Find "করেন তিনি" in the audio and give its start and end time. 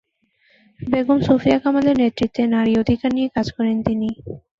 3.57-4.09